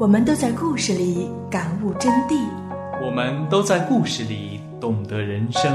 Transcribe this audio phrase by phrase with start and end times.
[0.00, 2.40] 我们都在故事里感悟真谛，
[3.04, 5.70] 我们都在故事里懂得人生，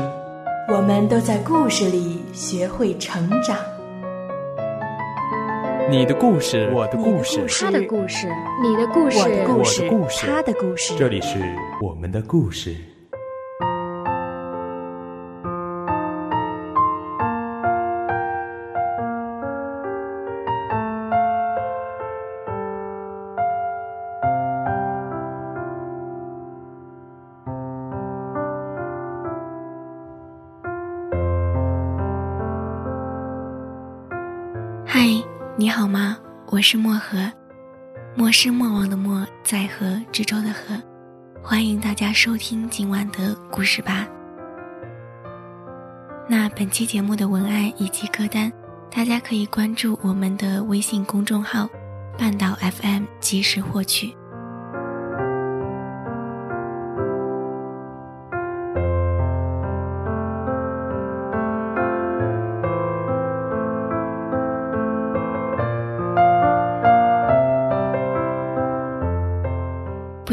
[0.67, 3.55] 我们都在故事里学会成长。
[5.91, 8.27] 你的故事，我的故事，他的故事，
[8.63, 10.95] 你的故事，我的故事，他的故事。
[10.97, 11.37] 这里是
[11.79, 12.75] 我们的故事。
[35.57, 36.17] 你好吗？
[36.47, 37.31] 我是漠河，
[38.13, 40.75] 漠是莫忘的莫，在河之洲的河。
[41.41, 44.05] 欢迎大家收听今晚的故事吧。
[46.27, 48.51] 那本期节目的文案以及歌单，
[48.91, 51.69] 大家可以关注我们的微信公众号
[52.19, 54.13] “半岛 FM” 及时获取。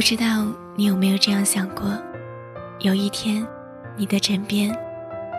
[0.03, 1.97] 不知道你有没有这样想过，
[2.81, 3.47] 有一天，
[3.97, 4.77] 你的枕边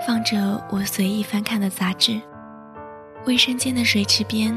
[0.07, 2.17] 放着我随意翻看的杂志，
[3.25, 4.55] 卫生间的水池边，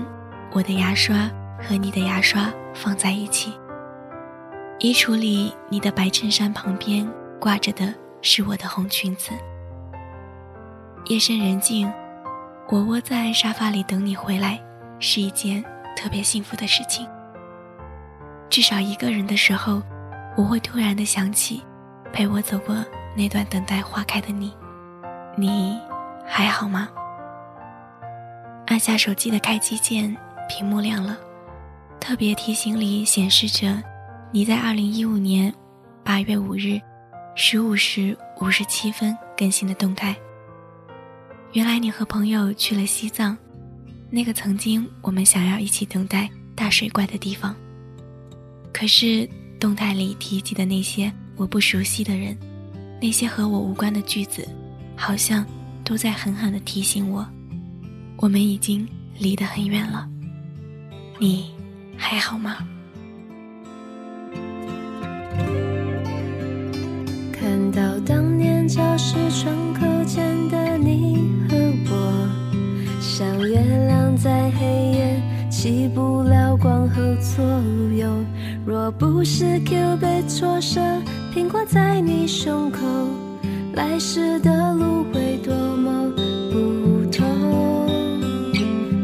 [0.53, 1.29] 我的牙刷
[1.61, 3.59] 和你的牙刷放在一起，
[4.79, 7.05] 衣橱里你的白衬衫旁边
[7.41, 9.33] 挂着的是我的红裙子。
[11.07, 11.93] 夜深人静，
[12.69, 14.63] 我窝在沙发里等你回来，
[15.01, 15.65] 是一件
[15.97, 17.05] 特别幸福的事情。
[18.49, 19.83] 至少一个人的时候，
[20.37, 21.63] 我会突然的想起，
[22.13, 22.85] 陪我走过
[23.17, 24.53] 那段等待花开的你，
[25.37, 25.79] 你
[26.27, 26.89] 还好吗？
[28.67, 30.15] 按下手机的开机键，
[30.49, 31.17] 屏幕亮了，
[31.99, 33.83] 特别提醒里显示着
[34.31, 35.53] 你在二零一五年
[36.05, 36.79] 八月五日
[37.35, 40.15] 十五时五十七分更新的动态。
[41.53, 43.35] 原来你和朋友去了西藏，
[44.11, 47.57] 那个曾经我们想要一起等待大水怪的地方。
[48.71, 49.27] 可是，
[49.59, 52.37] 动态里提及的那些我不熟悉的人，
[53.01, 54.47] 那些和我无关的句子，
[54.95, 55.45] 好像
[55.83, 57.27] 都在狠狠地提醒我，
[58.17, 58.87] 我们已经
[59.19, 60.09] 离得很远了。
[61.19, 61.51] 你
[61.97, 62.59] 还好吗？
[67.33, 71.57] 看到当年教室窗口前的你和
[71.91, 72.29] 我，
[73.01, 77.76] 像月亮在黑夜起不了光和左右。
[77.76, 77.76] 若
[78.99, 80.81] 不是 Q 被错射，
[81.35, 82.79] 苹果在你胸口，
[83.75, 86.11] 来时的路会多么
[86.51, 87.27] 不同。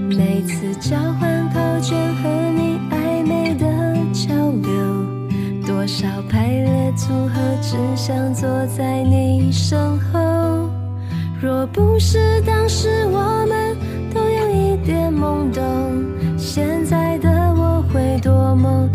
[0.09, 3.67] 每次交换考卷和你暧昧的
[4.15, 4.71] 交流，
[5.67, 10.71] 多少排列组合，只想坐在你身后。
[11.39, 13.77] 若不是当时我们
[14.15, 15.63] 都有一点懵懂，
[16.39, 18.89] 现在的我会多么。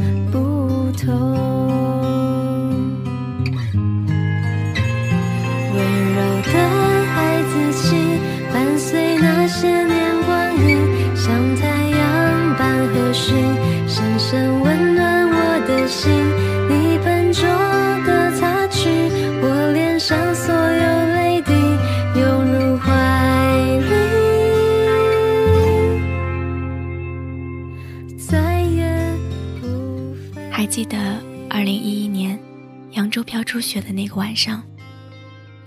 [33.47, 34.62] 出雪的那个晚上，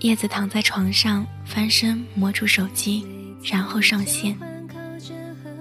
[0.01, 3.03] 叶子躺在床上，翻身摸出手机，
[3.43, 4.37] 然后上线。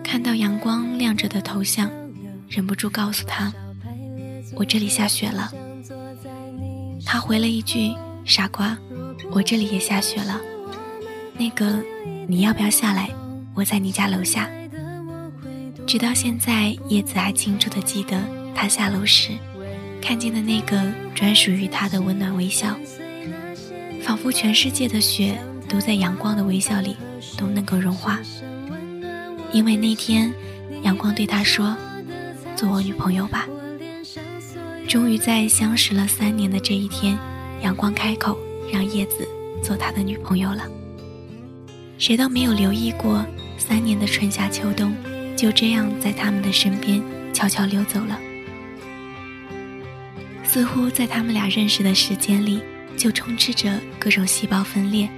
[0.05, 1.91] 看到阳光亮着的头像，
[2.47, 3.51] 忍不住告诉他
[4.55, 5.51] ：“我这里下雪了。”
[7.07, 7.91] 他回了一句
[8.27, 8.77] ：“傻瓜，
[9.31, 10.39] 我这里也下雪了。”
[11.39, 11.83] 那个，
[12.29, 13.09] 你要不要下来？
[13.55, 14.47] 我在你家楼下。
[15.87, 18.23] 直到现在，叶子还清楚的记得
[18.55, 19.31] 他下楼时。
[20.01, 20.83] 看见的那个
[21.15, 22.77] 专属于他的温暖微笑，
[24.03, 25.39] 仿佛全世界的雪
[25.69, 26.97] 都在阳光的微笑里
[27.37, 28.19] 都能够融化。
[29.53, 30.33] 因为那天，
[30.83, 31.77] 阳光对他说
[32.57, 33.47] ：“做我女朋友吧。”
[34.89, 37.17] 终于在相识了三年的这一天，
[37.63, 38.37] 阳光开口
[38.73, 39.29] 让叶子
[39.63, 40.67] 做他的女朋友了。
[41.99, 43.25] 谁都没有留意过，
[43.59, 44.93] 三年的春夏秋冬
[45.37, 47.03] 就这样在他们的身边
[47.33, 48.19] 悄悄溜走了。
[50.53, 52.61] 似乎在他们俩认识的时间里，
[52.97, 55.09] 就充斥着各种细胞分裂、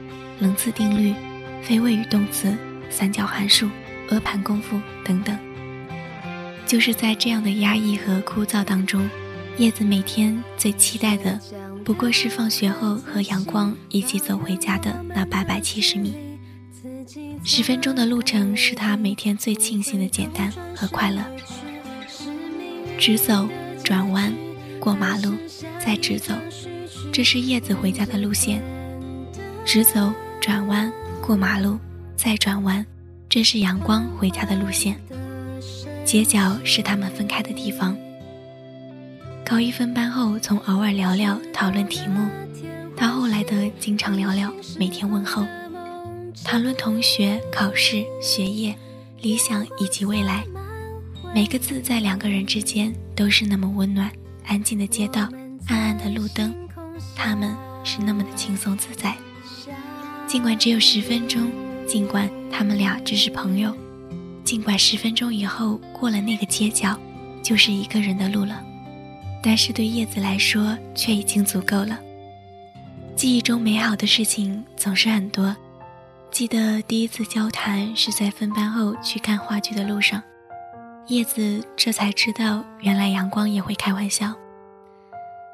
[0.41, 1.15] 棱次定律、
[1.63, 2.55] 非谓语动词、
[2.91, 3.67] 三角函数、
[4.11, 5.35] 阿盘功夫等等。
[6.67, 9.09] 就是在这样的压抑和枯燥当中，
[9.57, 11.41] 叶子每天最期待的，
[11.83, 16.15] 不过是放学后和阳光一起走回家的那八百七十米。
[17.43, 21.25] 十分钟的路程是他每天最庆幸的简单和快乐。
[22.99, 23.49] 直走，
[23.83, 24.31] 转弯，
[24.83, 25.31] 过马路，
[25.79, 26.35] 再直走，
[27.13, 28.61] 这是叶子回家的路线。
[29.65, 30.93] 直走，转弯，
[31.25, 31.79] 过马路，
[32.17, 32.85] 再转弯，
[33.29, 35.01] 这是阳光回家的路线。
[36.05, 37.97] 街角是他们分开的地方。
[39.45, 42.29] 高一分班后，从偶尔聊聊讨论题目，
[42.97, 45.47] 到后来的经常聊聊，每天问候，
[46.45, 48.75] 谈论同学、考试、学业、
[49.21, 50.45] 理想以及未来，
[51.33, 54.11] 每个字在两个人之间都是那么温暖。
[54.47, 55.29] 安静的街道，
[55.69, 56.55] 暗暗的路灯，
[57.15, 57.55] 他们
[57.85, 59.17] 是那么的轻松自在。
[60.27, 61.51] 尽管只有十分钟，
[61.87, 63.77] 尽管他们俩只是朋友，
[64.45, 66.99] 尽管十分钟以后过了那个街角，
[67.43, 68.63] 就是一个人的路了。
[69.43, 71.99] 但是对叶子来说，却已经足够了。
[73.17, 75.55] 记忆中美好的事情总是很多。
[76.31, 80.23] 记得第一次交谈是在分班后去看话剧的路上，
[81.09, 84.33] 叶子这才知道，原来阳光也会开玩笑。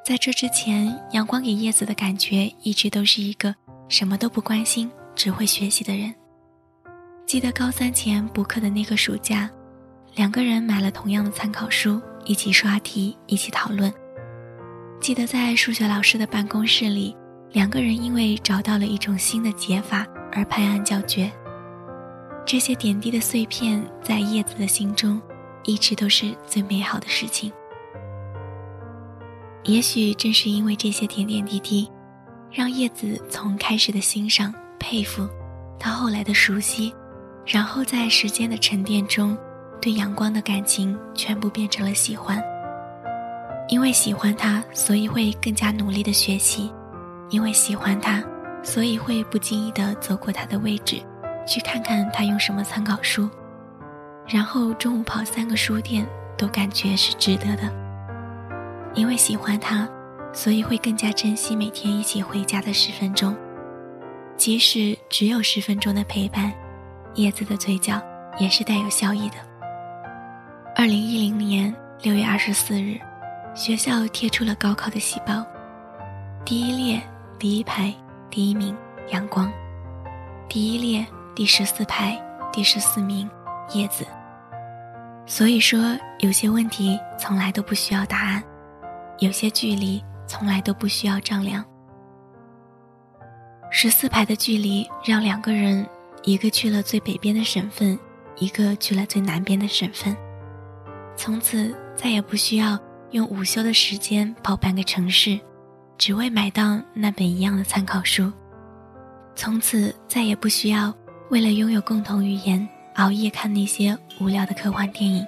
[0.05, 3.55] 在这之前，阳光给叶子的感觉一直都是一个
[3.89, 6.15] 什么都不关心、只会学习的人。
[7.27, 9.51] 记得高三前补课的那个暑假，
[10.15, 12.01] 两个人买了同样的参考书。
[12.25, 13.91] 一起刷题，一起讨论。
[15.01, 17.17] 记得在数学老师的办公室里，
[17.53, 21.33] 两个人因为找到了一种新的解法而拍案叫绝。
[22.45, 25.19] 这些点滴的碎片，在叶子的心中，
[25.65, 27.53] 一直都是最美好的事情。
[29.65, 31.91] 也许正是因为这些点点滴滴，
[32.51, 35.29] 让叶子从开始的欣赏、佩服，
[35.79, 36.95] 到后来的熟悉，
[37.45, 39.37] 然后在时间的沉淀中。
[39.81, 42.43] 对阳光的感情全部变成了喜欢。
[43.69, 46.69] 因为喜欢他，所以会更加努力的学习；
[47.31, 48.21] 因为喜欢他，
[48.61, 51.01] 所以会不经意的走过他的位置，
[51.47, 53.31] 去看看他用什么参考书。
[54.29, 57.63] 然后中午跑三个书店，都感觉是值得的。
[58.95, 59.89] 因为喜欢他，
[60.35, 63.35] 所以会更加珍惜每天一起回家的十分钟，
[64.37, 66.53] 即使只有十分钟的陪伴，
[67.15, 67.99] 叶子的嘴角
[68.39, 69.37] 也是带有笑意的。
[70.77, 73.01] 二零一零年六月二十四日，
[73.55, 75.43] 学校贴出了高考的喜报：
[76.45, 77.01] 第一列
[77.39, 77.95] 第一排
[78.29, 78.77] 第一名
[79.11, 79.51] 阳光，
[80.51, 82.21] 第一列第十四排
[82.53, 83.29] 第十四名
[83.73, 84.05] 叶子。
[85.29, 88.43] 所以说，有些问题从来都不需要答案，
[89.19, 91.63] 有些距离从来都不需要丈量。
[93.71, 95.87] 十四排的距离让两个人，
[96.23, 97.97] 一个去了最北边的省份，
[98.39, 100.17] 一个去了最南边的省份。
[101.15, 102.79] 从此再也不需要
[103.11, 105.39] 用午休的时间跑半个城市，
[105.99, 108.33] 只为买到那本一样的参考书。
[109.37, 110.93] 从此再也不需要
[111.29, 112.67] 为了拥有共同语言
[112.99, 115.25] 熬夜看那些无聊的科幻电影。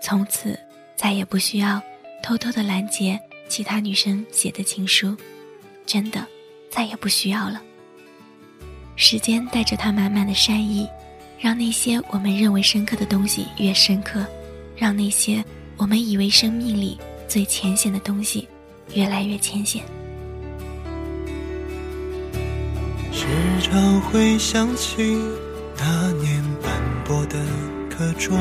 [0.00, 0.58] 从此
[0.94, 1.82] 再也不需要
[2.22, 5.16] 偷偷的拦截其他女生写的情书，
[5.84, 6.24] 真的
[6.70, 7.60] 再也不需要了。
[8.94, 10.88] 时间带着它满满的善意，
[11.40, 14.24] 让那些我们认为深刻的东西越深刻。
[14.76, 15.44] 让那些
[15.76, 16.98] 我们以为生命里
[17.28, 18.48] 最浅显的东西，
[18.94, 19.82] 越来越浅显。
[23.12, 23.26] 时
[23.60, 25.02] 常会想起
[25.76, 26.42] 那年
[27.14, 27.38] 我的
[27.90, 28.38] 课桌，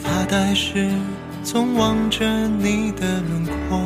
[0.00, 0.88] 发呆时
[1.42, 3.80] 总望着你的轮廓。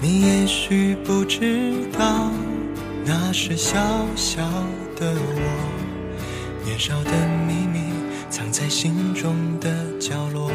[0.00, 2.28] 你也许不知道，
[3.04, 3.78] 那是小
[4.16, 4.42] 小
[4.96, 7.12] 的我，年少的
[7.46, 7.92] 秘密。
[8.28, 9.70] 藏在心中的
[10.00, 10.50] 角落，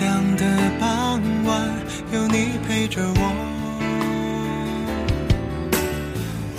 [0.00, 0.44] 亮的
[0.78, 1.68] 傍晚，
[2.12, 3.22] 有你陪着我。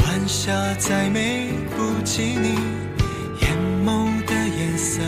[0.03, 2.55] 晚霞再美不及你
[3.41, 5.01] 眼眸的颜色。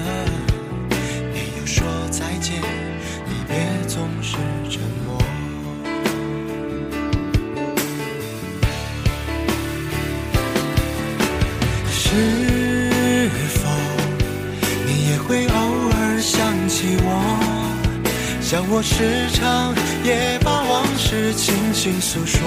[18.50, 22.39] 像我时常也把往事轻轻诉说。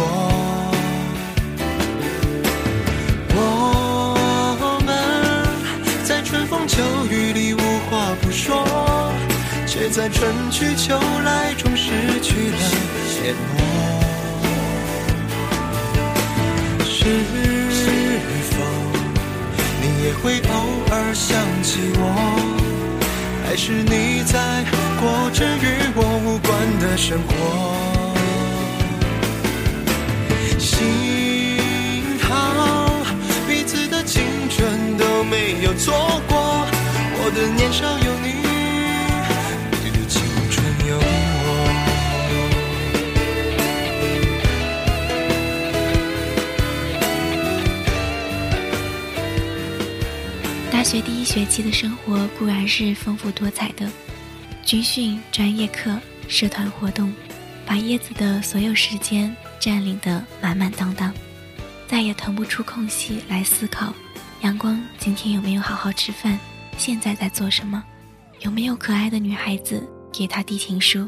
[3.36, 4.92] 我们
[6.02, 8.66] 在春风秋雨里无话不说，
[9.64, 12.58] 却在春去秋来中失去了
[13.22, 13.62] 联络。
[16.82, 17.14] 是
[18.50, 18.56] 否
[19.80, 20.52] 你也会偶
[20.90, 22.61] 尔想起我？
[23.52, 24.64] 还是你在
[24.98, 27.30] 过着与我无关的生活？
[30.58, 33.04] 幸好
[33.46, 35.92] 彼此的青春都没有错
[36.30, 36.66] 过，
[37.18, 38.41] 我的年少有你。
[50.72, 53.86] 大学第一学期的生活固然是丰富多彩的，
[54.64, 55.96] 军训、专业课、
[56.28, 57.12] 社团活动，
[57.66, 61.12] 把叶子的所有时间占领得满满当当，
[61.86, 63.94] 再也腾不出空隙来思考：
[64.40, 66.38] 阳光今天有没有好好吃饭？
[66.78, 67.84] 现在在做什么？
[68.40, 71.06] 有没有可爱的女孩子给他递情书？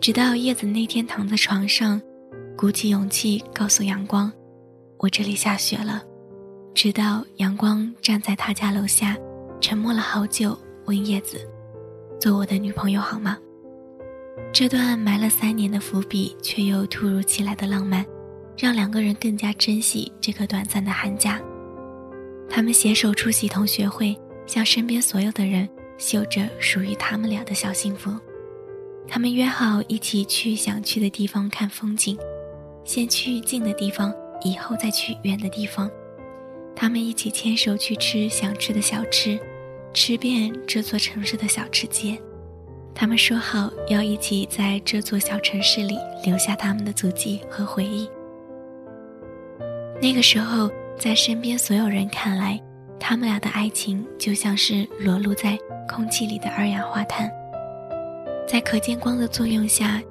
[0.00, 2.02] 直到叶子那天躺在床上，
[2.58, 4.30] 鼓起勇气告诉阳光
[4.98, 6.02] ：“我这里下雪了。”
[6.74, 9.16] 直到阳光站在他家楼下，
[9.60, 11.38] 沉默了好久，问叶子
[12.18, 13.36] ：“做我的女朋友好吗？”
[14.52, 18.06] 这段埋了三年的伏笔，却又突如其来的浪漫，
[18.56, 21.40] 让两个人更加珍惜这个短暂的寒假。
[22.48, 28.10] 他们携手出席同学会，向身边所有的人秀着属于他们俩的小幸福。
[29.06, 32.16] 他们约好一起去想去的地方看风景，
[32.84, 35.90] 先去近的地方，以后再去远的地方。
[36.74, 39.38] 他们一起牵手去吃想吃的小吃，
[39.92, 42.18] 吃遍这座城市的小吃街。
[42.94, 48.08] 他们说好要一起在这座小城市里留下他们的足迹和回忆。
[50.00, 52.60] 那个时候，在身边所有人看来，
[52.98, 55.58] 他们俩的爱情就像是裸露在
[55.88, 57.30] 空气里的二氧化碳。
[58.48, 60.02] 在可见光的作用下，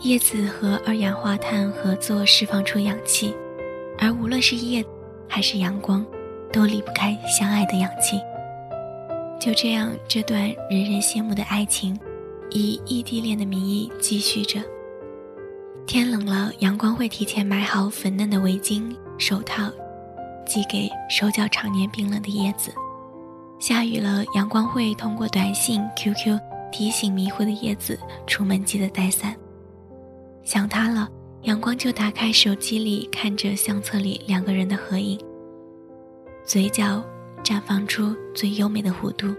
[0.00, 3.34] 叶子和二氧化碳合作释放出氧气，
[3.98, 4.84] 而无论是叶。
[5.30, 6.04] 还是阳光，
[6.52, 8.20] 都离不开相爱的氧气。
[9.38, 11.98] 就这样，这段人人羡慕的爱情，
[12.50, 14.60] 以异地恋的名义继续着。
[15.86, 19.70] 天冷了，阳光会提前买好粉嫩的围巾、手套，
[20.44, 22.74] 寄给手脚常年冰冷的叶子。
[23.60, 26.38] 下雨了，阳光会通过短信、QQ
[26.72, 29.34] 提醒迷糊的叶子出门记得带伞。
[30.42, 31.08] 想他了。
[31.42, 35.18] 阳光就打开手机里看着相册里两个人的合影，
[36.44, 37.02] 嘴角
[37.42, 39.34] 绽放出最优美的弧度。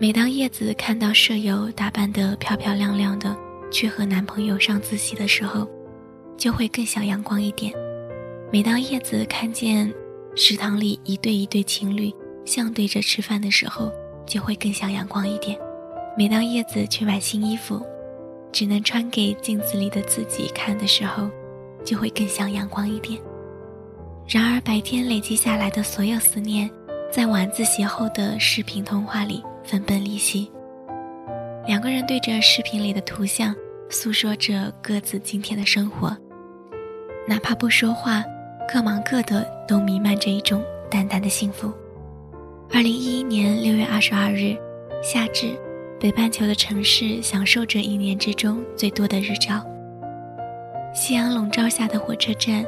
[0.00, 3.36] 每当叶子看到舍友打扮得漂漂亮亮的
[3.70, 5.68] 去和男朋友上自习的时候，
[6.36, 7.72] 就会更想阳光一点。
[8.52, 9.92] 每当叶子看见
[10.34, 12.12] 食堂里一对一对情侣
[12.44, 13.92] 相对着吃饭的时候，
[14.26, 15.56] 就会更想阳光一点。
[16.16, 17.80] 每当叶子去买新衣服。
[18.52, 21.28] 只能穿给镜子里的自己看的时候，
[21.84, 23.20] 就会更像阳光一点。
[24.26, 26.70] 然而白天累积下来的所有思念，
[27.10, 30.50] 在晚自习后的视频通话里分崩离析。
[31.66, 33.54] 两个人对着视频里的图像，
[33.88, 36.16] 诉说着各自今天的生活，
[37.26, 38.24] 哪怕不说话，
[38.72, 41.72] 各忙各的，都弥漫着一种淡淡的幸福。
[42.70, 44.56] 二零一一年六月二十二日，
[45.02, 45.58] 夏至。
[46.00, 49.64] 北半球的城市享受着一年之中最多的日照。
[50.94, 52.64] 夕阳笼罩下的火车站，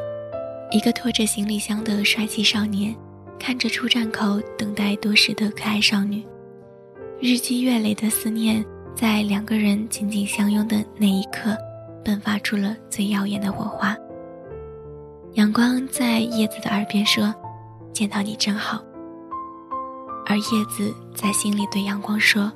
[0.72, 2.94] 一个拖着行李箱的帅气少年，
[3.38, 6.26] 看着出站口等待多时的可爱少女，
[7.20, 8.64] 日积月累的思念，
[8.96, 11.56] 在两个人紧紧相拥的那一刻，
[12.04, 13.96] 迸发出了最耀眼的火花。
[15.34, 17.32] 阳光在叶子的耳边说
[17.94, 18.82] ：“见到你真好。”
[20.26, 22.52] 而叶子在心里对阳光说。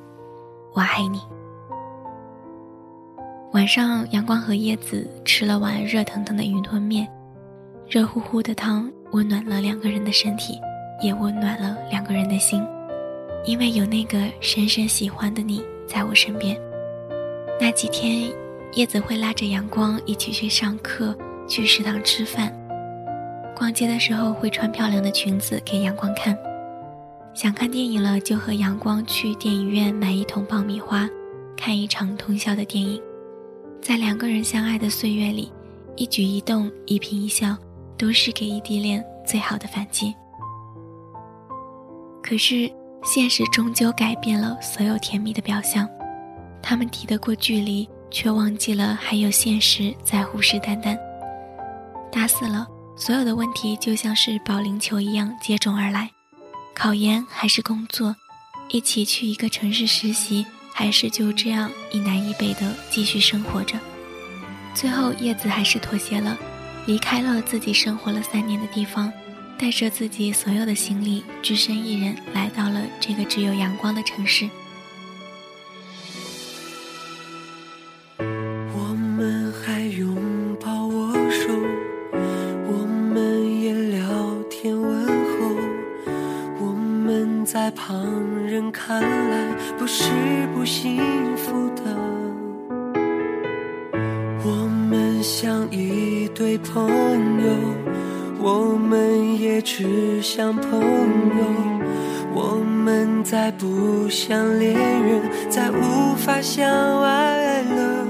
[0.75, 1.21] 我爱你。
[3.53, 7.07] 晚上，阳光和叶子吃了碗热腾腾的云吞面，
[7.87, 10.59] 热乎乎的汤温暖了两个人的身体，
[11.01, 12.61] 也温暖了两个人的心。
[13.45, 16.59] 因为有那个深深喜欢的你在我身边。
[17.57, 18.29] 那几天，
[18.73, 21.17] 叶子会拉着阳光一起去上课，
[21.47, 22.53] 去食堂吃饭。
[23.55, 26.37] 逛街的时候，会穿漂亮的裙子给阳光看。
[27.35, 31.05] 想看电影了，就和阳光去电影院买一桶爆米花，
[31.57, 32.99] 看一场通宵的电影。
[33.81, 35.51] 在两个人相爱的岁月里，
[35.97, 37.57] 一举一动、一颦一笑，
[37.97, 40.15] 都是给异地恋最好的反击。
[42.23, 42.71] 可是，
[43.03, 45.85] 现实终究改变了所有甜蜜的表象。
[46.63, 50.97] 他们抵得过距离，却忘记了还有现实在虎视眈眈。
[52.09, 52.65] 大四了，
[52.95, 56.09] 所有的问题就像是保龄球一样接踵而来。
[56.75, 58.15] 考研还是工作，
[58.67, 63.79] 一起去一个城市实习，还是就这样一南一北的继续生活着。
[64.73, 66.37] 最后，叶子还是妥协了，
[66.85, 69.11] 离开了自己生活了三年的地方，
[69.57, 74.49] 带着自己所有的行李，只身一人来到了这个只有阳光的城市。
[98.47, 101.43] 我们也只像朋友。
[102.31, 106.63] 我们再不像恋人，再无法相
[107.01, 108.05] 爱了。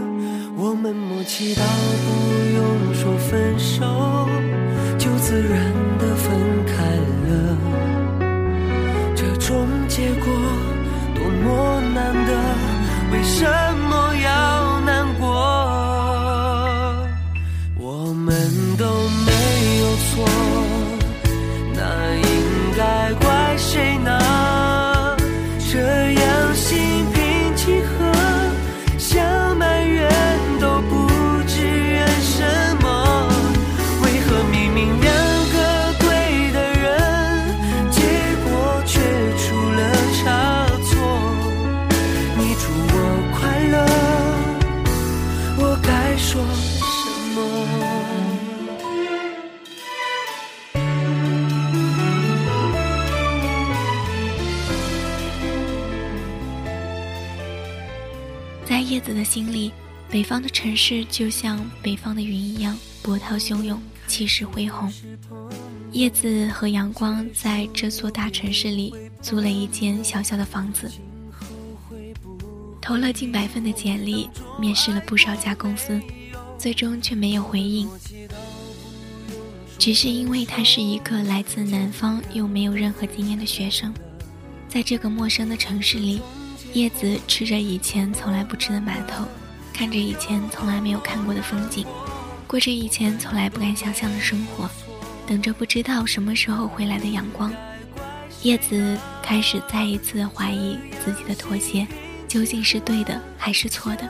[0.58, 2.10] 我们默契到不
[2.54, 3.86] 用说分手，
[4.98, 6.28] 就自然的分
[6.68, 6.74] 开
[7.30, 7.58] 了。
[9.16, 10.26] 这种结果
[11.16, 12.32] 多么难得，
[13.14, 13.75] 为什么
[60.46, 64.94] 的城市就像北方的云一样波涛汹涌，气势恢宏。
[65.92, 70.92] 叶子和阳光在这座大城市里租了一间小小的房子，
[72.80, 76.00] 投了近百份的简历，面试了不少家公司，
[76.60, 77.90] 最终却没有回应。
[79.80, 83.92] 只是因为他是一个来自南方又没有任何经验的学生，
[84.70, 86.22] 在这个陌生的城市里。
[86.74, 89.26] 叶子吃着以前从来不吃的馒头，
[89.78, 91.86] 看着以前从来没有看过的风景，
[92.48, 94.70] 过着以前从来不敢想象的生活，
[95.28, 97.52] 等着不知道什么时候回来的阳光。
[98.42, 101.86] 叶子开始再一次怀疑自己的妥协
[102.26, 104.10] 究竟是对的还是错的。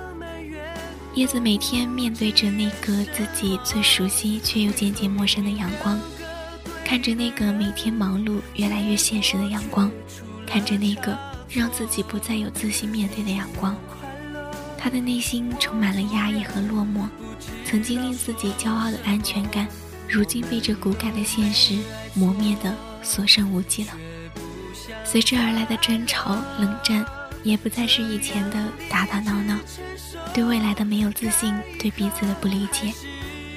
[1.16, 6.00] 叶子每天面对着那个自己最熟悉却又渐渐陌生的阳光，
[6.86, 9.92] 看着那个每天忙碌越来越现实的阳光，
[10.46, 11.18] 看着那个。
[11.48, 13.74] 让自己不再有自信面对的阳光，
[14.86, 17.10] 他的内心充满了压抑和落寞。
[17.66, 19.68] 曾经令自己骄傲的安全感，
[20.08, 21.80] 如今被这骨感的现实
[22.14, 22.72] 磨灭的
[23.02, 23.90] 所剩无几了。
[25.04, 27.04] 随之而来的争吵、冷战，
[27.42, 29.58] 也不再是以前的打打闹闹。
[30.36, 32.94] 对未来的没有自信，对彼此的不理解，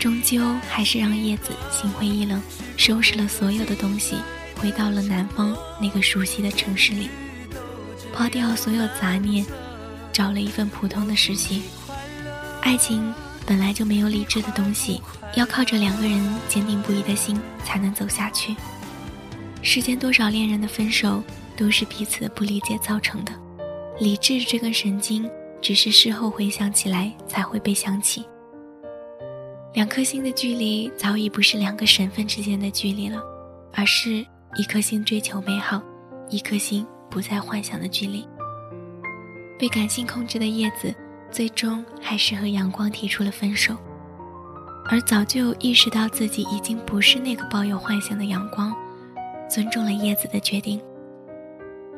[0.00, 2.40] 终究还是让叶子心灰意冷，
[2.78, 4.16] 收拾了所有的东西，
[4.56, 7.10] 回到了南方那个熟悉的城市里。
[8.14, 9.44] 抛掉所有杂念，
[10.18, 11.62] 找了一份普通的实习。
[12.60, 13.14] 爱情
[13.46, 15.00] 本来就没有理智的东西，
[15.36, 18.56] 要靠着两个人坚定不移的心才能走下去。
[19.62, 21.22] 世间多少恋人的分手，
[21.56, 23.32] 都是彼此不理解造成的。
[24.00, 25.30] 理智这根神经，
[25.62, 28.26] 只是事后回想起来才会被想起。
[29.74, 33.22] 两颗心的距离，早已不是两个省份之间的距离了，
[33.72, 34.26] 而是
[34.56, 35.80] 一颗心追求美好，
[36.28, 36.84] 一颗心。
[37.10, 38.22] 不再幻想的距离。
[39.58, 40.94] 被感性控制的叶子，
[41.30, 43.76] 最终还是和阳光提出了分手。
[44.88, 48.74] 而早就意识到自己已经不是那个抱有幻想的阳光，
[49.50, 50.80] 尊重了叶子的决定。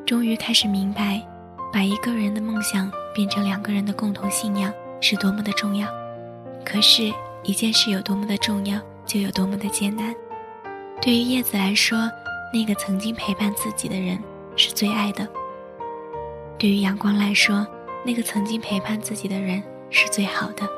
[0.06, 1.24] 终于开始明白，
[1.72, 5.86] 把一个人的梦想变成两个人的共同信仰是多么的重要。
[6.64, 7.12] 可是，
[7.44, 10.14] 一件事有多么的重要，就有多么的艰难。
[11.00, 12.10] 对于叶子来说，
[12.52, 14.18] 那个曾经陪伴自己的人。
[14.56, 15.26] 是最爱的。
[16.60, 17.66] 对于阳光来说，
[18.04, 20.68] 那个曾经陪伴自己的人是最好的。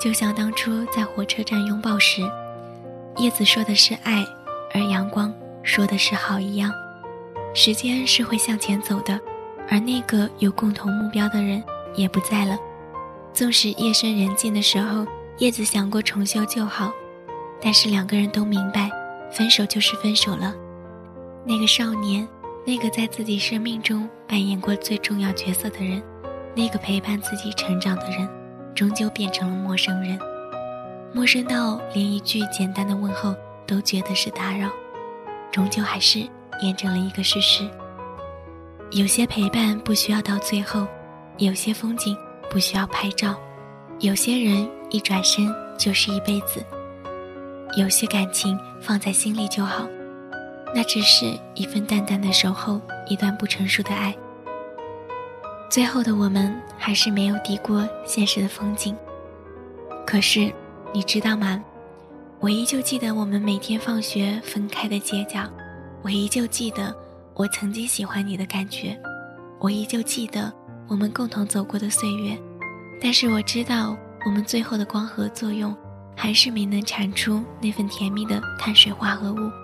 [0.00, 2.22] 就像当初在火车站拥抱时，
[3.16, 4.24] 叶子说的是爱，
[4.72, 6.70] 而阳光说的是好一样。
[7.54, 9.20] 时间是会向前走的，
[9.68, 11.60] 而那个有共同目标的人
[11.96, 12.56] 也不在了。
[13.32, 15.04] 纵使夜深人静的时候，
[15.38, 16.92] 叶子想过重修旧好，
[17.60, 18.88] 但是两个人都明白，
[19.32, 20.54] 分手就是分手了。
[21.44, 22.24] 那个少年。
[22.66, 26.02] 那个在自己生命中扮演过最重要角色的人，
[26.54, 28.26] 那个陪伴自己成长的人，
[28.74, 30.18] 终究变成了陌生人，
[31.12, 33.34] 陌生到连一句简单的问候
[33.66, 34.70] 都觉得是打扰，
[35.52, 36.20] 终究还是
[36.62, 37.68] 验证了一个事实：
[38.92, 40.86] 有些陪伴不需要到最后，
[41.36, 42.16] 有些风景
[42.48, 43.38] 不需要拍照，
[44.00, 46.64] 有些人一转身就是一辈子，
[47.76, 49.86] 有些感情放在心里就好，
[50.74, 54.14] 那只是一份淡淡的守候，一段不成熟的爱。
[55.70, 58.96] 最后的我们还是没有抵过现实的风景。
[60.04, 60.52] 可是，
[60.92, 61.62] 你知道吗？
[62.40, 65.48] 我依旧记得我们每天放学分开的街角，
[66.02, 66.94] 我依旧记得
[67.34, 69.00] 我曾经喜欢你的感觉，
[69.60, 70.52] 我依旧记得
[70.88, 72.36] 我们共同走过的岁月。
[73.00, 75.74] 但是我知道，我们最后的光合作用，
[76.16, 79.63] 还是没能产出那份甜蜜的碳水化合物。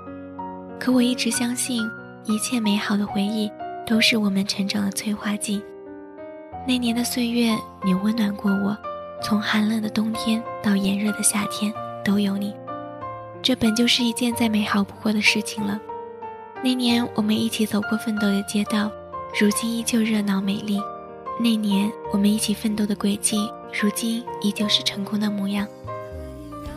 [0.81, 1.87] 可我一直相信，
[2.25, 3.53] 一切美好的回忆
[3.87, 5.63] 都是我们成长的催化剂。
[6.67, 8.75] 那年的岁月，你温暖过我，
[9.23, 11.71] 从寒冷的冬天到炎热的夏天，
[12.03, 12.55] 都有你。
[13.43, 15.79] 这本就是一件再美好不过的事情了。
[16.65, 18.91] 那年我们一起走过奋斗的街道，
[19.39, 20.81] 如今依旧热闹美丽。
[21.39, 25.67] 那年我们一起奋斗的轨迹，如今依旧是成功的模样。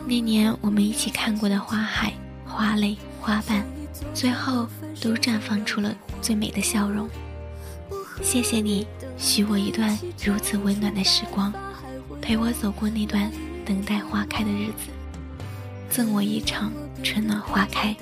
[0.06, 2.12] 那年我们一起看过的花海、
[2.46, 3.64] 花蕾、花瓣，
[4.12, 4.66] 最后
[5.00, 7.08] 都绽放出了最美的笑容。
[8.22, 8.86] 谢谢你，
[9.18, 11.52] 许我一段如此温暖的时光，
[12.20, 13.30] 陪我走过那段
[13.64, 14.90] 等待花开的日子，
[15.90, 17.94] 赠我一场春暖花开。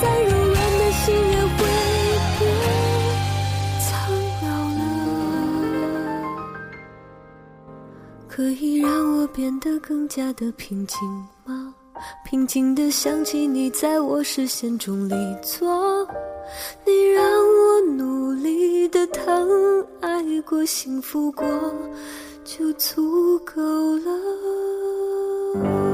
[0.00, 1.58] 再柔软的心也会
[2.38, 2.40] 变
[3.80, 3.86] 苍
[4.42, 4.46] 老
[4.78, 4.80] 了。
[8.28, 10.98] 可以让我变得更加的平静
[11.44, 11.74] 吗？
[12.24, 16.06] 平静的想起你在我视线中离座，
[16.86, 21.44] 你让我努力的疼爱过、幸福过，
[22.44, 23.60] 就足够
[23.96, 25.87] 了。